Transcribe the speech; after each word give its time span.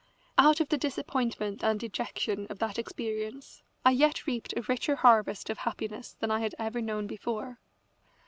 Out 0.35 0.59
of 0.59 0.69
the 0.69 0.79
disappointment 0.79 1.63
and 1.63 1.79
dejection 1.79 2.47
of 2.47 2.57
that 2.57 2.79
experience 2.79 3.61
I 3.85 3.91
yet 3.91 4.25
reaped 4.25 4.51
a 4.57 4.63
richer 4.63 4.95
harvest 4.95 5.47
of 5.51 5.59
happiness 5.59 6.13
than 6.19 6.31
I 6.31 6.39
had 6.39 6.55
ever 6.57 6.81
known 6.81 7.05
before. 7.05 7.59